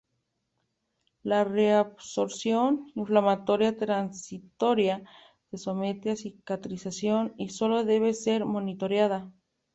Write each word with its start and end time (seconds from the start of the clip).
La 1.21 1.43
reabsorción 1.43 2.91
inflamatoria 2.95 3.77
transitoria 3.77 5.03
se 5.51 5.59
somete 5.59 6.09
a 6.09 6.15
cicatrización 6.15 7.35
y 7.37 7.49
solo 7.49 7.83
debe 7.83 8.15
ser 8.15 8.45
monitoreada. 8.45 9.31